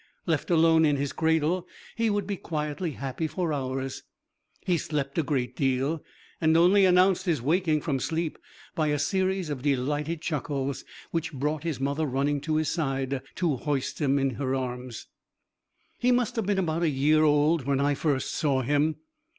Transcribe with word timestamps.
Left 0.25 0.49
alone 0.49 0.83
in 0.83 0.95
his 0.95 1.13
cradle 1.13 1.67
he 1.95 2.09
would 2.09 2.25
be 2.25 2.35
quietly 2.35 2.93
happy 2.93 3.27
for 3.27 3.53
hours; 3.53 4.01
he 4.65 4.75
slept 4.79 5.15
a 5.19 5.21
great 5.21 5.55
deal, 5.55 6.03
and 6.41 6.57
only 6.57 6.85
announced 6.85 7.27
his 7.27 7.39
waking 7.39 7.81
from 7.81 7.99
sleep 7.99 8.39
by 8.73 8.87
a 8.87 8.97
series 8.97 9.51
of 9.51 9.61
delighted 9.61 10.19
chuckles, 10.19 10.85
which 11.11 11.31
brought 11.31 11.61
his 11.61 11.79
mother 11.79 12.07
running 12.07 12.41
to 12.41 12.55
his 12.55 12.69
side 12.69 13.21
to 13.35 13.57
hoist 13.57 14.01
him 14.01 14.17
in 14.17 14.31
her 14.41 14.55
arms. 14.55 15.05
He 15.99 16.11
must 16.11 16.35
have 16.35 16.47
been 16.47 16.57
about 16.57 16.81
a 16.81 16.89
year 16.89 17.23
old 17.23 17.65
when 17.67 17.79
I 17.79 17.93
first 17.93 18.31
saw 18.31 18.63
him. 18.63 18.95